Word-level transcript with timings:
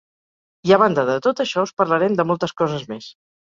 I 0.69 0.73
a 0.77 0.79
banda 0.83 1.03
de 1.09 1.17
tot 1.27 1.43
això, 1.45 1.67
us 1.69 1.75
parlarem 1.83 2.19
de 2.23 2.27
moltes 2.33 2.59
coses 2.65 2.91
més. 2.97 3.15